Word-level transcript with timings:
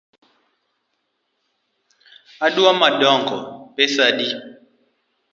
Adwa 2.45 2.71
madongo, 2.79 3.37
pesa 3.75 4.01
adi? 4.09 4.27